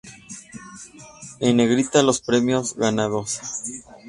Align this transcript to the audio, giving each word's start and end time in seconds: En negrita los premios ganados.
En 1.41 1.57
negrita 1.57 2.01
los 2.01 2.21
premios 2.21 2.75
ganados. 2.75 3.39